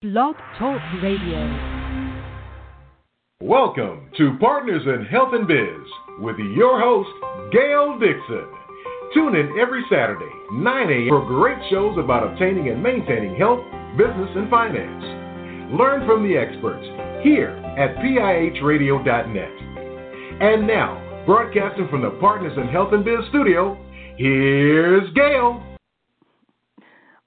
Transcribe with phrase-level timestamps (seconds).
[0.00, 1.42] Blog Talk Radio.
[3.42, 5.58] Welcome to Partners in Health and Biz
[6.20, 7.10] with your host,
[7.50, 8.46] Gail Dixon.
[9.12, 11.08] Tune in every Saturday, 9 a.m.
[11.08, 13.58] for great shows about obtaining and maintaining health,
[13.98, 15.02] business, and finance.
[15.76, 16.86] Learn from the experts
[17.24, 19.52] here at PIHradio.net.
[20.40, 23.76] And now, broadcasting from the Partners in Health and Biz studio,
[24.16, 25.60] here's Gail.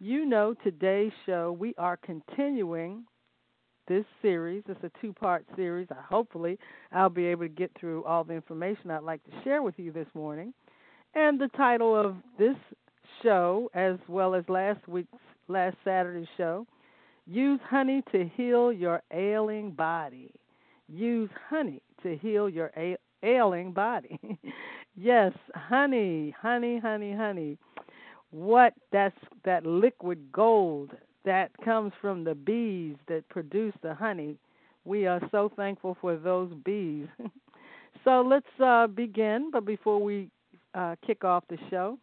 [0.00, 3.04] you know today's show we are continuing
[3.88, 4.62] this series.
[4.68, 5.88] It's a two part series.
[5.90, 6.58] I hopefully,
[6.92, 9.90] I'll be able to get through all the information I'd like to share with you
[9.90, 10.52] this morning.
[11.14, 12.56] And the title of this
[13.22, 15.08] show, as well as last week's,
[15.48, 16.66] last Saturday's show,
[17.26, 20.34] Use Honey to Heal Your Ailing Body.
[20.88, 22.72] Use honey to heal your
[23.22, 24.18] ailing body.
[24.96, 27.58] yes, honey, honey, honey, honey.
[28.30, 30.90] What that's that liquid gold
[31.24, 34.36] that comes from the bees that produce the honey.
[34.84, 37.06] We are so thankful for those bees.
[38.04, 39.50] so let's uh, begin.
[39.52, 40.30] But before we
[40.74, 41.98] uh, kick off the show,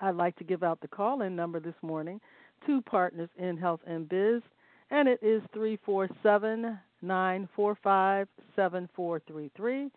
[0.00, 2.20] I'd like to give out the call in number this morning
[2.66, 4.42] to Partners in Health and Biz,
[4.90, 9.90] and it is 347 945 7433.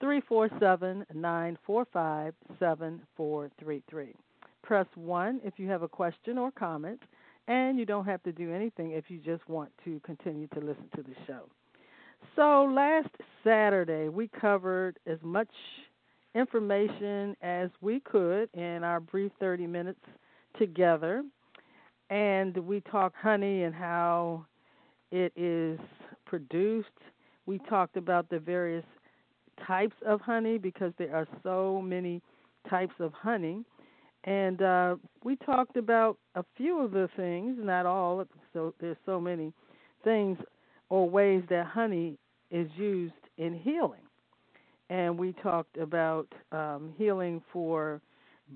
[0.00, 4.14] 347 945 7433.
[4.62, 7.00] Press 1 if you have a question or comment,
[7.48, 10.88] and you don't have to do anything if you just want to continue to listen
[10.94, 11.44] to the show.
[12.36, 13.08] So, last
[13.42, 15.48] Saturday, we covered as much
[16.34, 20.00] information as we could in our brief 30 minutes
[20.58, 21.22] together.
[22.10, 24.46] And we talked honey and how
[25.10, 25.78] it is
[26.28, 26.88] produced.
[27.46, 28.84] We talked about the various
[29.66, 32.22] types of honey because there are so many
[32.68, 33.64] types of honey.
[34.24, 39.20] And uh, we talked about a few of the things, not all, so there's so
[39.20, 39.52] many
[40.04, 40.38] things
[40.90, 42.18] or ways that honey
[42.50, 44.00] is used in healing.
[44.90, 48.00] And we talked about um, healing for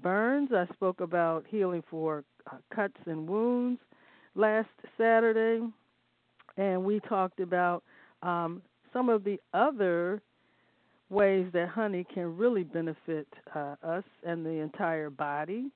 [0.03, 0.51] burns.
[0.53, 3.81] I spoke about healing for uh, cuts and wounds
[4.35, 5.65] last Saturday.
[6.57, 7.83] And we talked about
[8.23, 10.21] um, some of the other
[11.11, 15.71] ways that honey can really benefit uh, us and the entire body.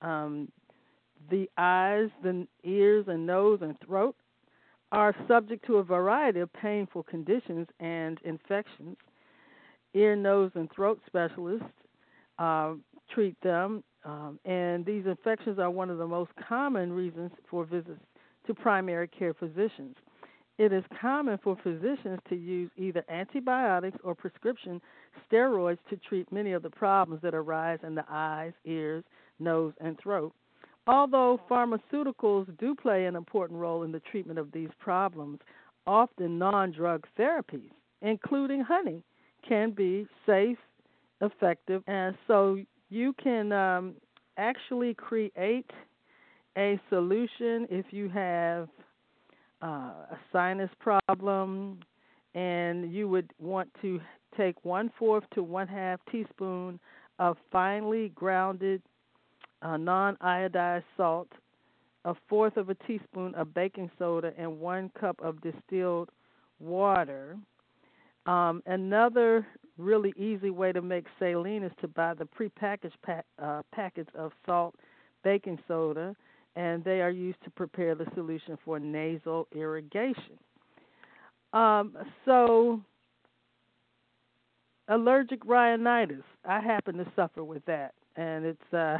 [0.00, 0.50] Um,
[1.30, 4.16] the eyes, the ears, and nose and throat
[4.92, 8.96] are subject to a variety of painful conditions and infections.
[9.94, 11.66] Ear, nose, and throat specialists
[12.38, 12.74] uh,
[13.12, 18.00] treat them, um, and these infections are one of the most common reasons for visits
[18.46, 19.96] to primary care physicians.
[20.60, 24.78] It is common for physicians to use either antibiotics or prescription
[25.26, 29.02] steroids to treat many of the problems that arise in the eyes, ears,
[29.38, 30.34] nose, and throat.
[30.86, 35.38] Although pharmaceuticals do play an important role in the treatment of these problems,
[35.86, 37.70] often non drug therapies,
[38.02, 39.02] including honey,
[39.48, 40.58] can be safe,
[41.22, 42.58] effective, and so
[42.90, 43.94] you can um,
[44.36, 45.70] actually create
[46.58, 48.68] a solution if you have
[49.62, 49.66] uh,
[50.10, 51.80] a sinus problem,
[52.34, 54.00] and you would want to
[54.36, 56.78] take one fourth to one half teaspoon
[57.18, 58.82] of finely grounded
[59.62, 61.28] uh, non iodized salt,
[62.04, 66.08] a fourth of a teaspoon of baking soda, and one cup of distilled
[66.58, 67.36] water.
[68.26, 69.46] Um, another
[69.78, 74.32] really easy way to make saline is to buy the prepackaged pa- uh, packets of
[74.46, 74.74] salt,
[75.24, 76.14] baking soda,
[76.56, 80.38] and they are used to prepare the solution for nasal irrigation.
[81.52, 82.80] Um, so,
[84.88, 88.98] allergic rhinitis, I happen to suffer with that, and it's uh,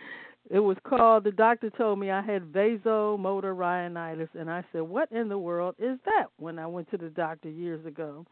[0.50, 1.24] it was called.
[1.24, 5.74] The doctor told me I had vasomotor rhinitis, and I said, "What in the world
[5.78, 8.26] is that?" When I went to the doctor years ago,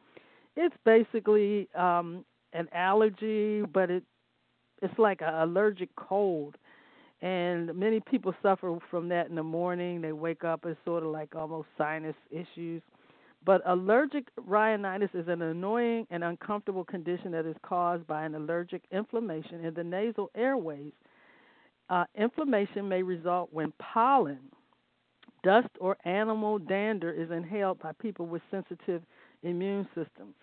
[0.56, 4.02] it's basically um, an allergy, but it
[4.80, 6.56] it's like an allergic cold
[7.22, 10.00] and many people suffer from that in the morning.
[10.00, 12.82] They wake up as sort of like almost sinus issues.
[13.44, 18.82] But allergic rhinitis is an annoying and uncomfortable condition that is caused by an allergic
[18.90, 20.92] inflammation in the nasal airways.
[21.88, 24.38] Uh, inflammation may result when pollen,
[25.44, 29.02] dust, or animal dander is inhaled by people with sensitive
[29.42, 30.34] immune systems.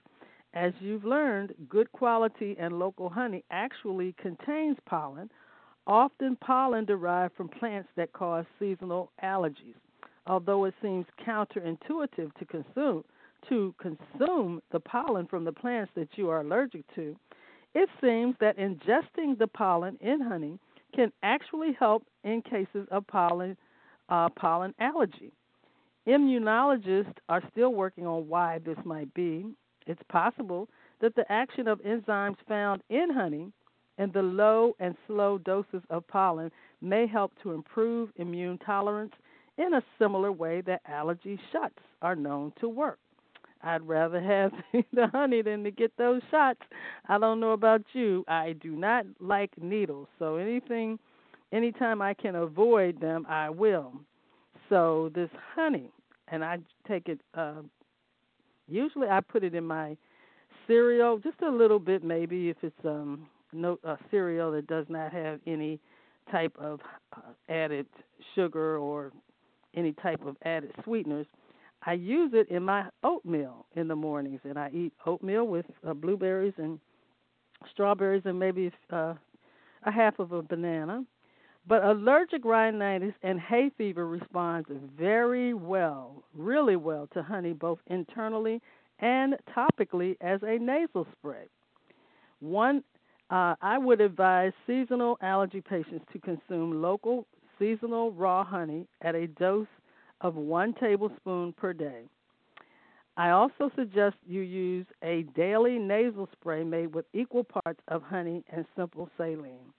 [0.53, 5.29] As you've learned, good quality and local honey actually contains pollen,
[5.87, 9.75] often pollen derived from plants that cause seasonal allergies.
[10.27, 13.03] Although it seems counterintuitive to consume
[13.47, 17.15] to consume the pollen from the plants that you are allergic to,
[17.73, 20.59] it seems that ingesting the pollen in honey
[20.93, 23.55] can actually help in cases of pollen
[24.09, 25.31] uh, pollen allergy.
[26.07, 29.45] Immunologists are still working on why this might be.
[29.85, 30.67] It's possible
[31.01, 33.51] that the action of enzymes found in honey
[33.99, 36.49] and the low and slow doses of pollen
[36.81, 39.13] may help to improve immune tolerance
[39.57, 42.97] in a similar way that allergy shots are known to work.
[43.61, 44.53] I'd rather have
[44.93, 46.61] the honey than to get those shots.
[47.09, 48.23] I don't know about you.
[48.27, 50.97] I do not like needles, so anything
[51.51, 53.91] anytime I can avoid them, I will.
[54.69, 55.91] So this honey,
[56.29, 57.19] and I take it.
[57.33, 57.63] Uh,
[58.69, 59.97] usually, I put it in my
[60.67, 65.11] cereal, just a little bit, maybe if it's um no a cereal that does not
[65.11, 65.79] have any
[66.31, 66.79] type of
[67.15, 67.85] uh, added
[68.35, 69.11] sugar or
[69.75, 71.27] any type of added sweeteners.
[71.85, 75.93] I use it in my oatmeal in the mornings, and I eat oatmeal with uh,
[75.93, 76.79] blueberries and
[77.71, 79.13] strawberries and maybe uh,
[79.83, 81.03] a half of a banana.
[81.67, 84.67] But allergic rhinitis and hay fever responds
[84.97, 88.61] very well, really well, to honey both internally
[88.99, 91.45] and topically as a nasal spray.
[92.39, 92.83] One,
[93.29, 97.25] uh, I would advise seasonal allergy patients to consume local
[97.57, 99.67] seasonal raw honey at a dose
[100.21, 102.03] of one tablespoon per day.
[103.17, 108.43] I also suggest you use a daily nasal spray made with equal parts of honey
[108.49, 109.73] and simple saline.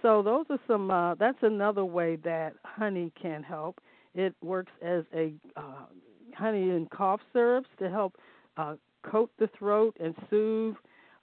[0.00, 0.90] So those are some.
[0.90, 3.80] Uh, that's another way that honey can help.
[4.14, 5.86] It works as a uh,
[6.34, 8.16] honey and cough syrups to help
[8.56, 10.76] uh, coat the throat and soothe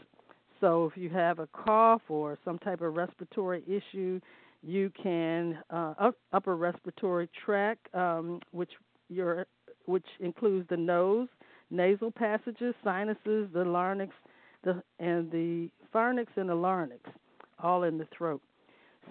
[0.60, 4.20] So if you have a cough or some type of respiratory issue,
[4.62, 8.70] you can uh, upper respiratory tract, um, which
[9.08, 9.46] your
[9.86, 11.28] which includes the nose,
[11.70, 14.14] nasal passages, sinuses, the larynx,
[14.62, 17.02] the and the pharynx and the larynx,
[17.62, 18.40] all in the throat.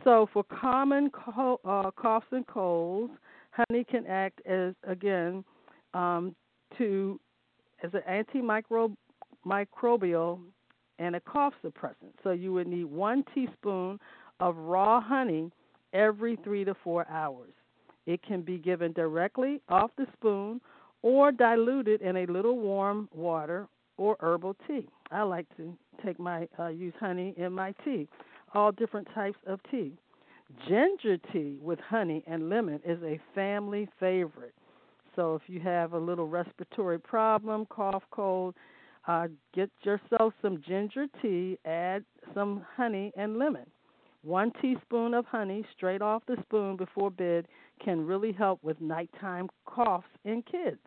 [0.04, 3.14] So for common co- uh, coughs and colds,
[3.52, 5.44] honey can act as again
[5.94, 6.36] um,
[6.78, 7.20] to
[7.84, 8.02] as an
[9.46, 10.40] antimicrobial
[11.00, 12.14] and a cough suppressant.
[12.24, 14.00] So you would need one teaspoon
[14.40, 15.52] of raw honey
[15.94, 17.52] every three to four hours.
[18.06, 20.60] It can be given directly off the spoon
[21.02, 23.68] or diluted in a little warm water
[23.98, 24.88] or herbal tea.
[25.12, 28.08] I like to take my uh, use honey in my tea,
[28.54, 29.94] all different types of tea.
[30.68, 34.54] Ginger tea with honey and lemon is a family favorite.
[35.16, 38.56] So if you have a little respiratory problem, cough, cold,
[39.08, 42.04] uh, get yourself some ginger tea, add
[42.34, 43.66] some honey and lemon.
[44.24, 47.48] One teaspoon of honey straight off the spoon before bed
[47.84, 50.80] can really help with nighttime coughs in kids.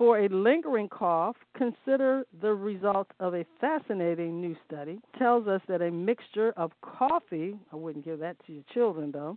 [0.00, 4.92] For a lingering cough, consider the results of a fascinating new study.
[4.92, 9.12] It tells us that a mixture of coffee, I wouldn't give that to your children
[9.12, 9.36] though,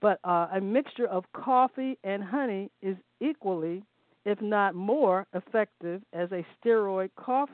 [0.00, 3.84] but uh, a mixture of coffee and honey is equally,
[4.24, 7.50] if not more, effective as a steroid cough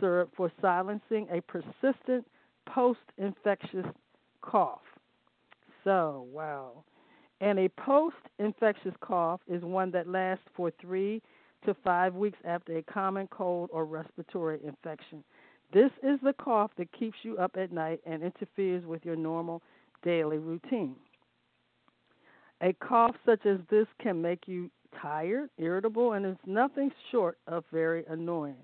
[0.00, 2.26] syrup for silencing a persistent
[2.64, 3.84] post infectious
[4.40, 4.80] cough.
[5.84, 6.82] So, wow.
[7.42, 11.20] And a post infectious cough is one that lasts for three
[11.64, 15.22] to five weeks after a common cold or respiratory infection.
[15.72, 19.62] This is the cough that keeps you up at night and interferes with your normal
[20.02, 20.96] daily routine.
[22.60, 27.64] A cough such as this can make you tired, irritable, and is nothing short of
[27.72, 28.56] very annoying.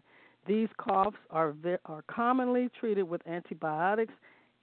[0.47, 1.55] These coughs are,
[1.85, 4.15] are commonly treated with antibiotics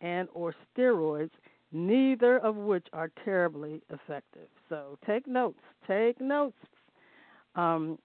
[0.02, 1.32] and or steroids,
[1.72, 4.48] neither of which are terribly effective.
[4.70, 5.60] So take notes.
[5.88, 6.58] Take notes.
[7.56, 8.00] Um,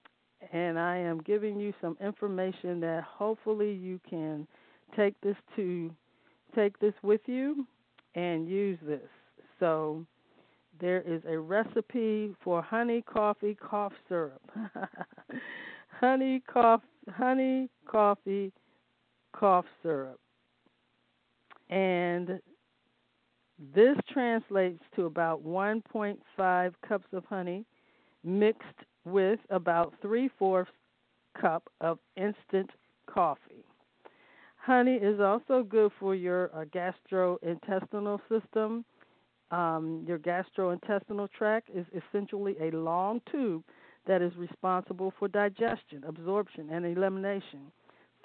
[0.52, 4.46] and I am giving you some information that hopefully you can
[4.96, 5.90] take this to
[6.54, 7.66] take this with you
[8.14, 9.08] and use this.
[9.60, 10.04] So
[10.80, 14.42] there is a recipe for honey coffee cough syrup.
[16.00, 18.52] honey cough honey coffee
[19.32, 20.18] cough syrup
[21.70, 22.40] and
[23.74, 27.64] this translates to about 1.5 cups of honey
[28.24, 28.66] mixed
[29.04, 30.70] with about three fourths
[31.40, 32.70] cup of instant
[33.06, 33.64] coffee.
[34.56, 38.84] Honey is also good for your uh, gastrointestinal system.
[39.50, 43.64] Um, your gastrointestinal tract is essentially a long tube
[44.06, 47.72] that is responsible for digestion, absorption, and elimination.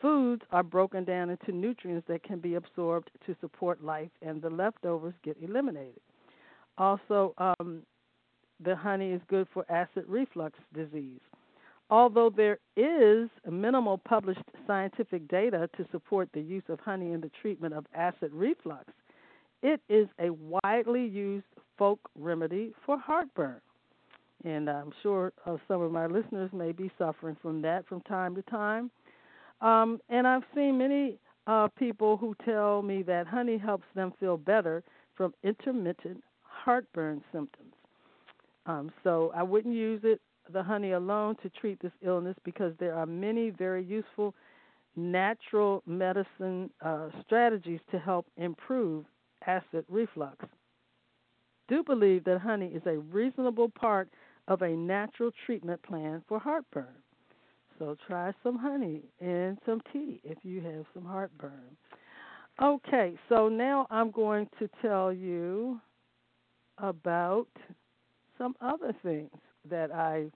[0.01, 4.49] Foods are broken down into nutrients that can be absorbed to support life, and the
[4.49, 5.99] leftovers get eliminated.
[6.77, 7.81] Also, um,
[8.63, 11.19] the honey is good for acid reflux disease.
[11.89, 17.31] Although there is minimal published scientific data to support the use of honey in the
[17.41, 18.85] treatment of acid reflux,
[19.63, 21.45] it is a widely used
[21.77, 23.61] folk remedy for heartburn.
[24.43, 28.35] And I'm sure uh, some of my listeners may be suffering from that from time
[28.35, 28.91] to time.
[29.61, 34.37] Um, and I've seen many uh, people who tell me that honey helps them feel
[34.37, 34.83] better
[35.15, 37.66] from intermittent heartburn symptoms.
[38.67, 40.21] Um, so I wouldn't use it,
[40.51, 44.35] the honey alone, to treat this illness because there are many very useful
[44.95, 49.05] natural medicine uh, strategies to help improve
[49.45, 50.45] acid reflux.
[51.69, 54.09] Do believe that honey is a reasonable part
[54.47, 56.95] of a natural treatment plan for heartburn.
[57.77, 61.77] So try some honey and some tea if you have some heartburn.
[62.61, 65.79] Okay, so now I'm going to tell you
[66.79, 67.47] about
[68.37, 69.31] some other things
[69.69, 70.31] that I've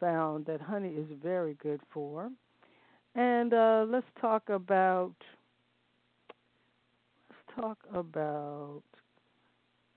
[0.00, 2.30] found that honey is very good for.
[3.14, 5.14] And uh, let's talk about
[7.30, 8.82] let's talk about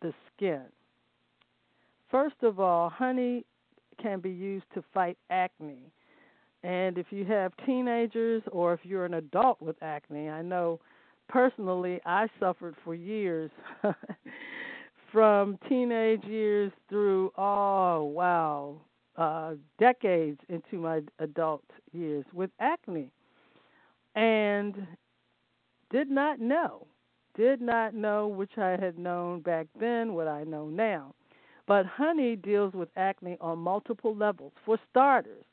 [0.01, 0.63] the skin.
[2.09, 3.45] First of all, honey
[4.01, 5.91] can be used to fight acne.
[6.63, 10.79] And if you have teenagers or if you're an adult with acne, I know
[11.27, 13.51] personally I suffered for years
[15.11, 18.75] from teenage years through oh wow
[19.17, 21.63] uh decades into my adult
[21.93, 23.09] years with acne.
[24.15, 24.87] And
[25.91, 26.87] did not know
[27.35, 31.13] did not know which I had known back then what I know now.
[31.67, 34.51] But honey deals with acne on multiple levels.
[34.65, 35.45] For starters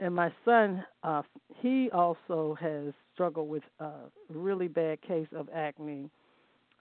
[0.00, 1.22] and my son uh
[1.60, 3.90] he also has struggled with a
[4.28, 6.10] really bad case of acne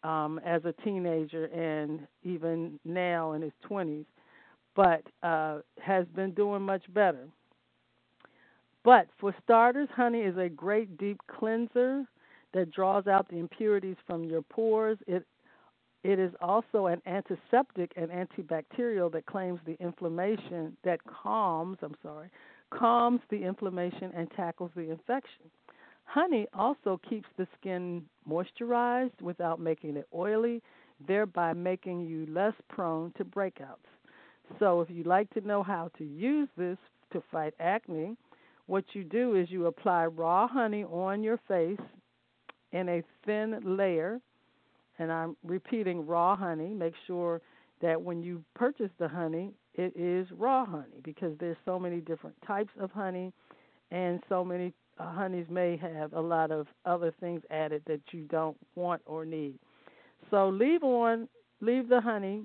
[0.06, 4.06] um as a teenager and even now in his 20s
[4.76, 7.28] but uh has been doing much better
[8.84, 12.04] but for starters honey is a great deep cleanser
[12.54, 15.26] that draws out the impurities from your pores it
[16.06, 22.30] it is also an antiseptic and antibacterial that claims the inflammation that calms, I'm sorry,
[22.70, 25.50] calms the inflammation and tackles the infection.
[26.06, 30.62] Honey also keeps the skin moisturized without making it oily,
[31.08, 33.90] thereby making you less prone to breakouts.
[34.60, 36.78] So, if you'd like to know how to use this
[37.12, 38.16] to fight acne,
[38.68, 41.80] what you do is you apply raw honey on your face
[42.72, 44.20] in a thin layer.
[44.98, 46.74] And I'm repeating raw honey.
[46.74, 47.42] Make sure
[47.82, 52.36] that when you purchase the honey, it is raw honey because there's so many different
[52.48, 53.34] types of honey
[53.92, 58.24] and so many uh, honeys may have a lot of other things added that you
[58.24, 59.56] don't want or need.
[60.32, 61.28] So leave on
[61.62, 62.44] leave the honey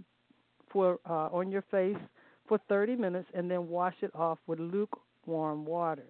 [0.73, 1.97] for uh, on your face
[2.47, 6.07] for 30 minutes and then wash it off with lukewarm water.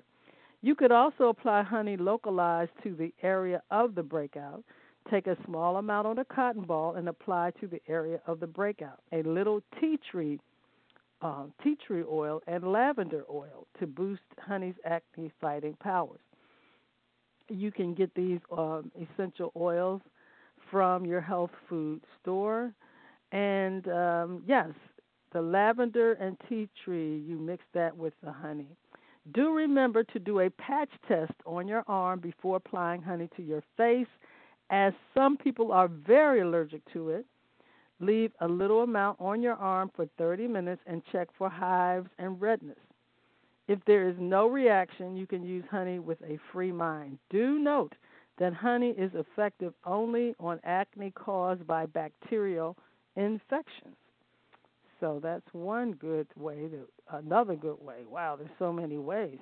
[0.62, 4.62] You could also apply honey localized to the area of the breakout.
[5.10, 8.46] Take a small amount on a cotton ball and apply to the area of the
[8.46, 9.00] breakout.
[9.12, 10.38] A little tea tree
[11.22, 16.20] uh, tea tree oil and lavender oil to boost honey's acne fighting powers.
[17.50, 20.00] You can get these um, essential oils
[20.70, 22.72] from your health food store.
[23.32, 24.70] And um, yes,
[25.32, 28.76] the lavender and tea tree, you mix that with the honey.
[29.32, 33.62] Do remember to do a patch test on your arm before applying honey to your
[33.76, 34.08] face,
[34.70, 37.26] as some people are very allergic to it.
[38.00, 42.40] Leave a little amount on your arm for 30 minutes and check for hives and
[42.40, 42.78] redness.
[43.70, 47.20] If there is no reaction, you can use honey with a free mind.
[47.30, 47.94] Do note
[48.40, 52.76] that honey is effective only on acne caused by bacterial
[53.14, 53.94] infections.
[54.98, 56.66] So that's one good way.
[56.66, 56.80] To,
[57.12, 57.98] another good way.
[58.10, 59.38] Wow, there's so many ways.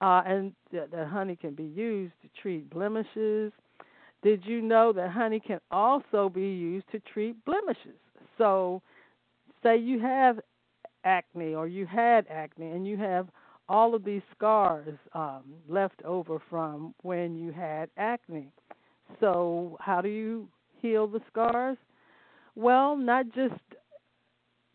[0.00, 3.52] Uh, and that, that honey can be used to treat blemishes,
[4.22, 7.98] did you know that honey can also be used to treat blemishes?
[8.36, 8.82] So,
[9.64, 10.38] say you have
[11.04, 13.26] acne or you had acne and you have
[13.68, 18.48] all of these scars um, left over from when you had acne.
[19.20, 20.48] So, how do you
[20.80, 21.76] heal the scars?
[22.54, 23.54] Well, not just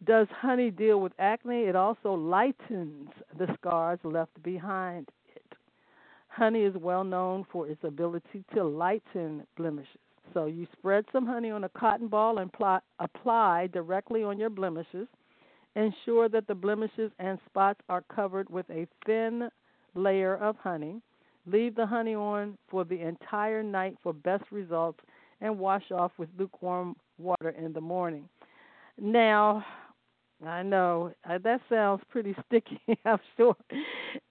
[0.06, 5.56] does honey deal with acne, it also lightens the scars left behind it.
[6.28, 10.00] Honey is well known for its ability to lighten blemishes.
[10.34, 14.50] So you spread some honey on a cotton ball and pl- apply directly on your
[14.50, 15.08] blemishes.
[15.76, 19.50] Ensure that the blemishes and spots are covered with a thin
[19.96, 21.02] layer of honey.
[21.46, 25.00] Leave the honey on for the entire night for best results
[25.42, 28.30] and wash off with lukewarm water in the morning.
[29.00, 29.66] Now,
[30.46, 32.82] I know uh, that sounds pretty sticky.
[33.06, 33.56] I'm sure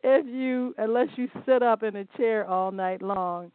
[0.03, 3.53] if you, unless you sit up in a chair all night long,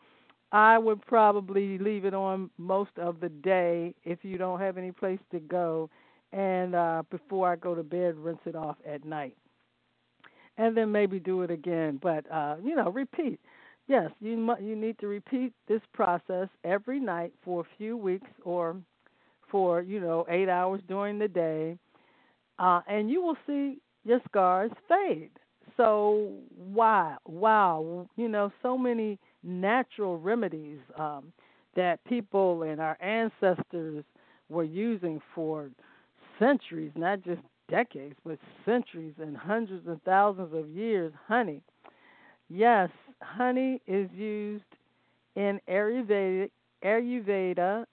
[0.51, 4.91] I would probably leave it on most of the day if you don't have any
[4.91, 5.89] place to go,
[6.31, 9.35] and uh, before I go to bed, rinse it off at night,
[10.57, 11.99] and then maybe do it again.
[12.01, 13.39] But uh, you know, repeat.
[13.87, 18.29] Yes, you mu- you need to repeat this process every night for a few weeks
[18.43, 18.75] or
[19.49, 21.77] for you know eight hours during the day,
[22.59, 25.31] uh, and you will see your scars fade.
[25.77, 31.31] So wow, wow, you know, so many natural remedies um,
[31.75, 34.03] that people and our ancestors
[34.49, 35.69] were using for
[36.39, 41.13] centuries, not just decades, but centuries and hundreds and thousands of years.
[41.27, 41.61] Honey,
[42.49, 42.89] yes,
[43.21, 44.63] honey is used
[45.35, 46.49] in Ayurveda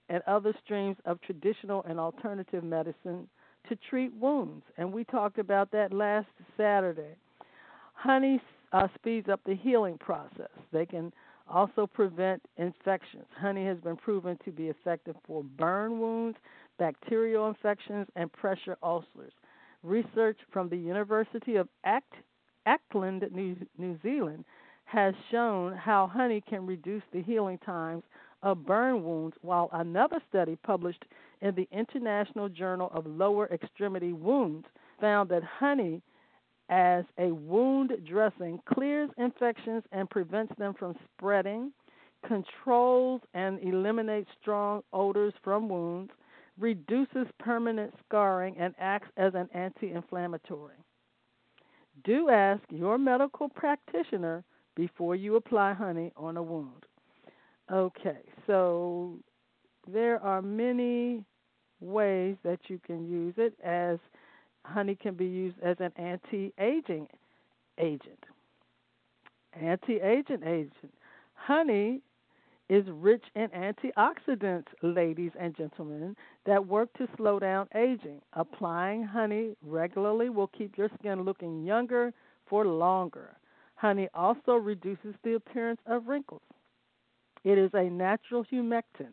[0.09, 3.29] and other streams of traditional and alternative medicine
[3.69, 7.17] to treat wounds, and we talked about that last Saturday.
[7.95, 8.41] Honey
[8.73, 10.51] uh, speeds up the healing process.
[10.73, 11.13] They can
[11.49, 13.25] also prevent infections.
[13.39, 16.39] Honey has been proven to be effective for burn wounds,
[16.79, 19.33] bacterial infections, and pressure ulcers.
[19.83, 21.69] Research from the University of
[22.67, 24.45] Auckland, New, New Zealand,
[24.85, 28.03] has shown how honey can reduce the healing times
[28.43, 31.05] of burn wounds, while another study published
[31.41, 34.67] in the International Journal of Lower Extremity Wounds
[35.01, 36.03] found that honey
[36.69, 41.73] as a wound dressing clears infections and prevents them from spreading,
[42.27, 46.11] controls and eliminates strong odors from wounds,
[46.59, 50.77] reduces permanent scarring, and acts as an anti inflammatory.
[52.05, 56.87] Do ask your medical practitioner before you apply honey on a wound.
[57.73, 59.19] Okay, so
[59.91, 61.25] there are many
[61.81, 63.99] ways that you can use it as
[64.65, 67.07] honey can be used as an anti-aging
[67.79, 68.25] agent.
[69.61, 70.95] Anti-aging agent.
[71.35, 72.01] Honey
[72.69, 78.21] is rich in antioxidants, ladies and gentlemen, that work to slow down aging.
[78.33, 82.13] Applying honey regularly will keep your skin looking younger
[82.47, 83.37] for longer.
[83.75, 86.43] Honey also reduces the appearance of wrinkles.
[87.45, 89.13] It is a natural humectant.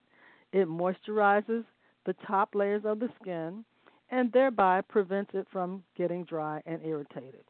[0.53, 1.65] It moisturizes
[2.05, 3.65] the top layers of the skin
[4.09, 7.43] and thereby prevents it from getting dry and irritated.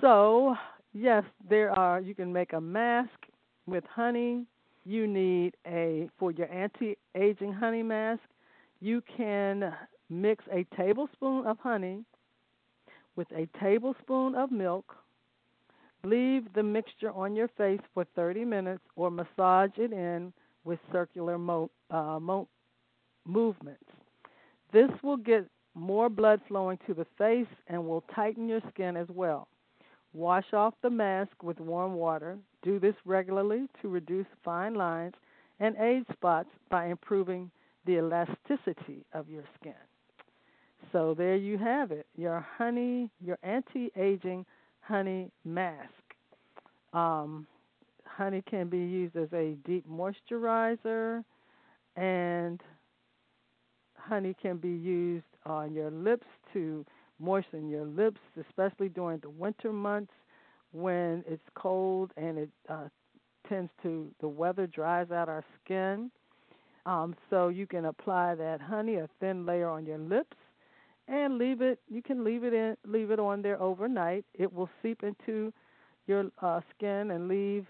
[0.00, 0.56] So,
[0.94, 3.10] yes, there are you can make a mask
[3.66, 4.46] with honey.
[4.84, 8.22] You need a for your anti-aging honey mask,
[8.80, 9.74] you can
[10.10, 12.04] mix a tablespoon of honey
[13.16, 14.96] with a tablespoon of milk.
[16.04, 20.32] Leave the mixture on your face for 30 minutes or massage it in
[20.64, 22.48] with circular mo- uh, mo-
[23.26, 23.84] movements.
[24.72, 29.08] This will get more blood flowing to the face and will tighten your skin as
[29.10, 29.48] well.
[30.14, 32.38] Wash off the mask with warm water.
[32.62, 35.14] Do this regularly to reduce fine lines
[35.58, 37.50] and age spots by improving
[37.84, 39.74] the elasticity of your skin.
[40.92, 44.46] So there you have it, your honey, your anti-aging
[44.80, 45.90] honey mask.
[46.92, 47.46] Um,
[48.04, 51.24] honey can be used as a deep moisturizer
[51.96, 52.60] and
[53.96, 56.84] honey can be used on your lips to
[57.18, 60.12] moisten your lips, especially during the winter months
[60.72, 62.88] when it's cold and it uh,
[63.48, 66.10] tends to the weather dries out our skin.
[66.86, 70.36] Um, so you can apply that honey, a thin layer on your lips,
[71.08, 71.80] and leave it.
[71.88, 74.24] You can leave it in, leave it on there overnight.
[74.34, 75.52] It will seep into
[76.06, 77.66] your uh, skin and leave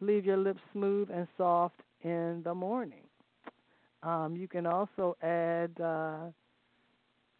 [0.00, 3.04] leave your lips smooth and soft in the morning.
[4.02, 6.26] Um, you can also add uh,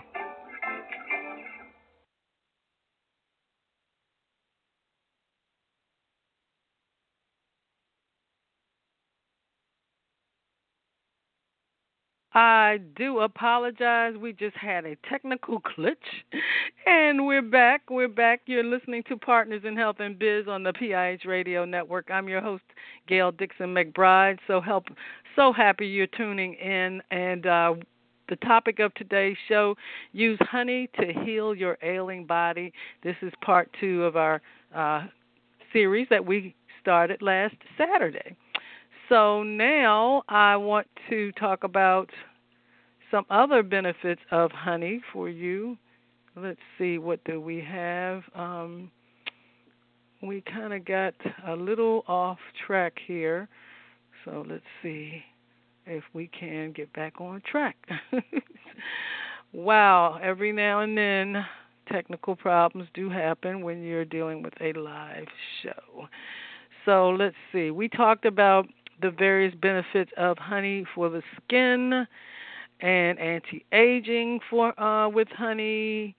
[12.37, 14.13] I do apologize.
[14.15, 15.95] We just had a technical glitch.
[16.85, 17.89] And we're back.
[17.89, 18.41] We're back.
[18.45, 22.11] You're listening to Partners in Health and Biz on the PIH Radio Network.
[22.11, 22.61] I'm your host,
[23.07, 24.37] Gail Dixon McBride.
[24.45, 24.85] So help
[25.35, 27.73] so happy you're tuning in and uh
[28.29, 29.73] the topic of today's show
[30.11, 32.71] use honey to heal your ailing body.
[33.01, 34.43] This is part 2 of our
[34.75, 35.07] uh
[35.73, 38.35] series that we started last Saturday.
[39.09, 42.09] So now I want to talk about
[43.09, 45.77] some other benefits of honey for you.
[46.35, 48.23] Let's see, what do we have?
[48.35, 48.91] Um,
[50.21, 51.13] we kind of got
[51.47, 53.47] a little off track here.
[54.25, 55.23] So let's see
[55.85, 57.77] if we can get back on track.
[59.53, 61.45] wow, every now and then
[61.89, 65.27] technical problems do happen when you're dealing with a live
[65.63, 66.07] show.
[66.85, 67.71] So let's see.
[67.71, 68.67] We talked about
[69.01, 72.07] the various benefits of honey for the skin
[72.79, 76.15] and anti-aging for uh, with honey,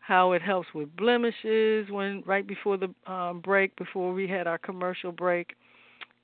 [0.00, 4.58] how it helps with blemishes when right before the um, break, before we had our
[4.58, 5.54] commercial break,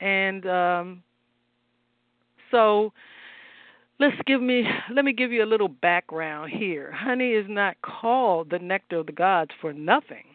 [0.01, 1.03] and um,
[2.51, 2.91] so
[3.99, 6.91] let's give me let me give you a little background here.
[6.91, 10.28] Honey is not called the nectar of the gods for nothing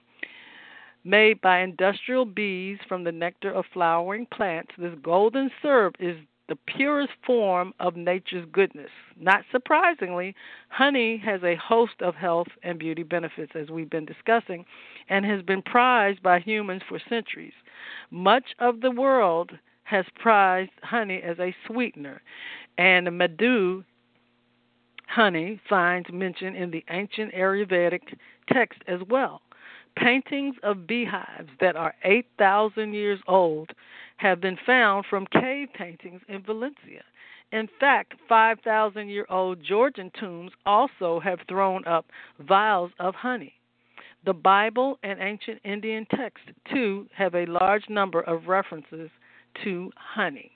[1.05, 6.17] made by industrial bees from the nectar of flowering plants, this golden syrup is
[6.49, 8.91] the purest form of nature's goodness.
[9.19, 10.35] Not surprisingly,
[10.69, 14.65] honey has a host of health and beauty benefits, as we've been discussing,
[15.09, 17.55] and has been prized by humans for centuries.
[18.11, 19.53] Much of the world
[19.85, 22.21] has prized honey as a sweetener,
[22.77, 23.85] and Madhu
[25.07, 28.01] honey finds mention in the ancient Ayurvedic
[28.51, 29.41] text as well.
[29.97, 33.71] Paintings of beehives that are 8,000 years old
[34.17, 37.03] have been found from cave paintings in Valencia.
[37.53, 42.07] In fact, 5,000 year old Georgian tombs also have thrown up
[42.41, 43.55] vials of honey.
[44.25, 49.11] The Bible and ancient Indian texts, too, have a large number of references
[49.63, 50.51] to honey.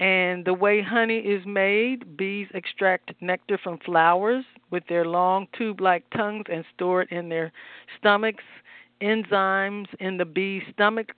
[0.00, 5.80] And the way honey is made, bees extract nectar from flowers with their long tube
[5.80, 7.52] like tongues and store it in their
[7.98, 8.44] stomachs.
[9.00, 11.12] Enzymes in the bee's stomach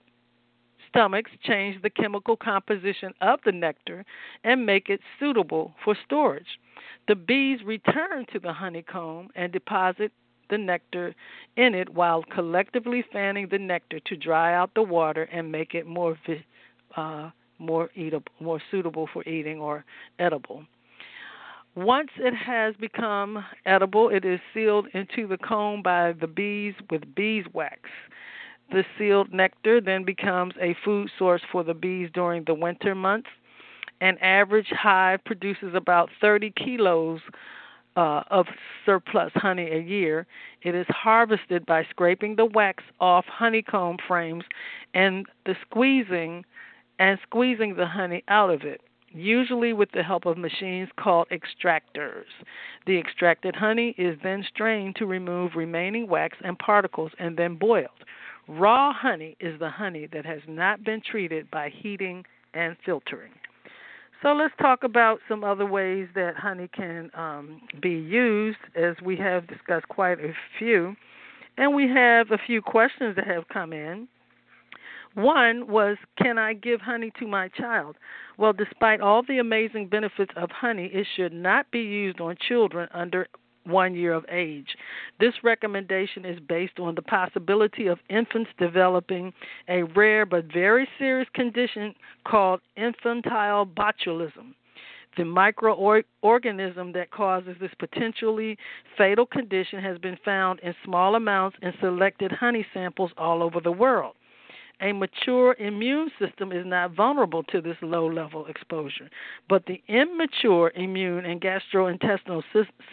[0.89, 4.05] stomachs change the chemical composition of the nectar
[4.43, 6.59] and make it suitable for storage.
[7.07, 10.11] The bees return to the honeycomb and deposit
[10.49, 11.13] the nectar
[11.55, 15.85] in it while collectively fanning the nectar to dry out the water and make it
[15.85, 16.17] more
[16.95, 19.83] uh, more eatable, more suitable for eating or
[20.19, 20.63] edible.
[21.75, 27.03] Once it has become edible, it is sealed into the comb by the bees with
[27.15, 27.81] beeswax.
[28.71, 33.29] The sealed nectar then becomes a food source for the bees during the winter months.
[34.01, 37.21] An average hive produces about 30 kilos
[37.95, 38.45] uh, of
[38.85, 40.27] surplus honey a year.
[40.61, 44.43] It is harvested by scraping the wax off honeycomb frames
[44.93, 46.45] and the squeezing
[46.99, 48.81] and squeezing the honey out of it,
[49.11, 52.25] usually with the help of machines called extractors.
[52.85, 57.89] The extracted honey is then strained to remove remaining wax and particles and then boiled.
[58.47, 63.31] Raw honey is the honey that has not been treated by heating and filtering.
[64.23, 69.15] So let's talk about some other ways that honey can um, be used, as we
[69.17, 70.95] have discussed quite a few.
[71.57, 74.07] And we have a few questions that have come in.
[75.17, 77.95] One was, Can I give honey to my child?
[78.37, 82.87] Well, despite all the amazing benefits of honey, it should not be used on children
[82.93, 83.27] under
[83.63, 84.77] one year of age.
[85.19, 89.33] This recommendation is based on the possibility of infants developing
[89.67, 94.53] a rare but very serious condition called infantile botulism.
[95.17, 98.55] The microorganism that causes this potentially
[98.95, 103.71] fatal condition has been found in small amounts in selected honey samples all over the
[103.71, 104.13] world.
[104.79, 109.09] A mature immune system is not vulnerable to this low level exposure,
[109.49, 112.43] but the immature immune and gastrointestinal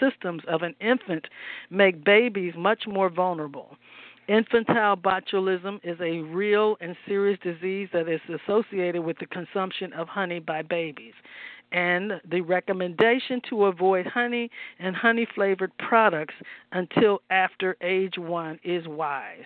[0.00, 1.28] systems of an infant
[1.68, 3.76] make babies much more vulnerable.
[4.28, 10.08] Infantile botulism is a real and serious disease that is associated with the consumption of
[10.08, 11.12] honey by babies.
[11.72, 16.34] And the recommendation to avoid honey and honey flavored products
[16.72, 19.44] until after age one is wise.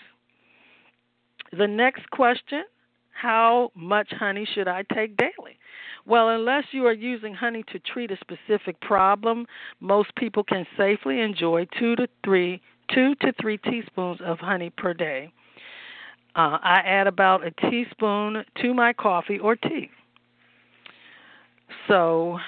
[1.56, 2.64] The next question
[3.10, 5.58] How much honey should I take daily?
[6.06, 9.46] Well, unless you are using honey to treat a specific problem,
[9.80, 12.60] most people can safely enjoy two to three
[12.92, 15.30] two to three teaspoons of honey per day.
[16.34, 19.90] Uh, I add about a teaspoon to my coffee or tea.
[21.86, 22.38] So,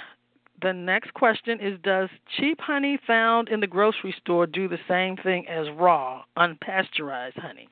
[0.62, 2.08] the next question is Does
[2.38, 7.68] cheap honey found in the grocery store do the same thing as raw, unpasteurized honey?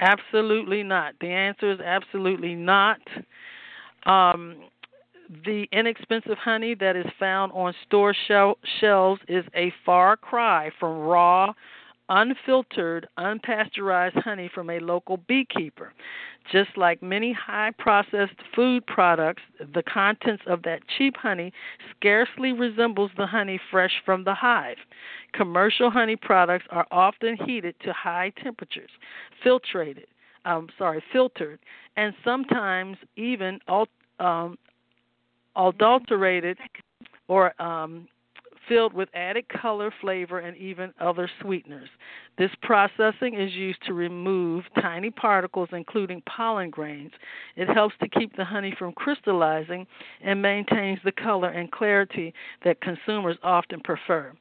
[0.00, 1.14] Absolutely not.
[1.20, 2.98] The answer is absolutely not.
[4.06, 4.56] Um,
[5.44, 10.98] the inexpensive honey that is found on store shel- shelves is a far cry from
[11.00, 11.52] raw,
[12.10, 15.94] unfiltered, unpasteurized honey from a local beekeeper.
[16.50, 19.42] Just like many high processed food products,
[19.72, 21.52] the contents of that cheap honey
[21.96, 24.78] scarcely resembles the honey fresh from the hive.
[25.32, 28.90] Commercial honey products are often heated to high temperatures,
[29.44, 30.06] filtrated,
[30.44, 31.60] um, sorry, filtered,
[31.96, 33.60] and sometimes even
[34.18, 34.58] um,
[35.54, 36.58] adulterated
[37.28, 38.08] or um,
[38.70, 41.88] filled with added color, flavor, and even other sweeteners.
[42.38, 47.10] This processing is used to remove tiny particles, including pollen grains.
[47.56, 49.86] It helps to keep the honey from crystallizing
[50.22, 52.32] and maintains the color and clarity
[52.64, 54.32] that consumers often prefer.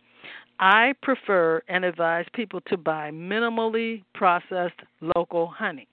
[0.59, 4.79] I prefer and advise people to buy minimally processed
[5.15, 5.87] local honey.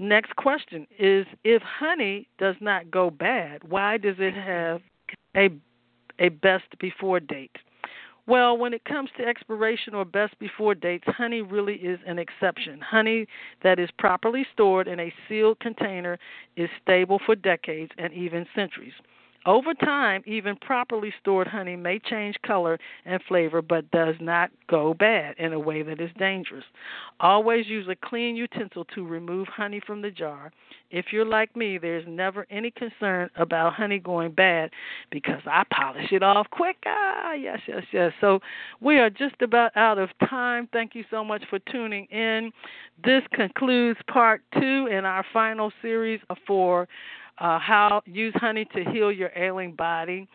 [0.00, 4.80] Next question is if honey does not go bad, why does it have
[5.36, 5.50] a
[6.18, 7.56] a best before date?
[8.26, 12.78] Well, when it comes to expiration or best before dates, honey really is an exception.
[12.80, 13.26] Honey
[13.62, 16.18] that is properly stored in a sealed container
[16.54, 18.92] is stable for decades and even centuries.
[19.48, 24.92] Over time, even properly stored honey may change color and flavor, but does not go
[24.92, 26.66] bad in a way that is dangerous.
[27.18, 30.52] Always use a clean utensil to remove honey from the jar.
[30.90, 34.70] If you're like me, there's never any concern about honey going bad
[35.10, 36.76] because I polish it off quick.
[36.84, 38.12] Ah, yes, yes, yes.
[38.20, 38.40] So
[38.82, 40.68] we are just about out of time.
[40.74, 42.52] Thank you so much for tuning in.
[43.02, 46.86] This concludes part two in our final series for
[47.40, 50.26] uh, how use honey to heal your ailing body.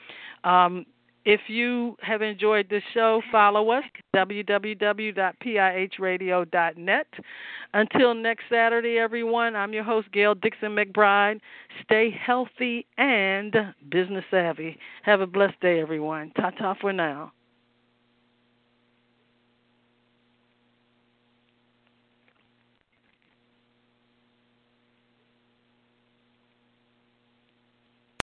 [0.43, 0.85] Um,
[1.25, 7.07] if you have enjoyed this show, follow us www.pihradio.net.
[7.73, 11.39] Until next Saturday, everyone, I'm your host, Gail Dixon McBride.
[11.83, 13.55] Stay healthy and
[13.89, 14.77] business savvy.
[15.03, 16.33] Have a blessed day, everyone.
[16.35, 17.31] Ta ta for now.